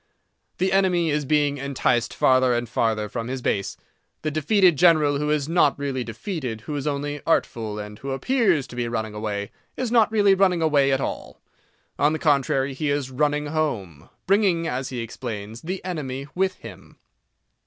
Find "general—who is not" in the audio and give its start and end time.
4.75-5.77